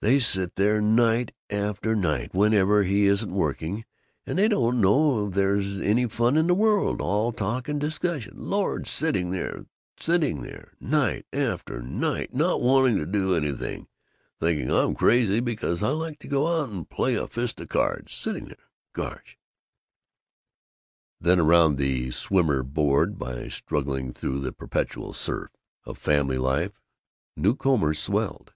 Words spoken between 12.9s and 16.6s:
to do anything thinking I'm crazy because I like to go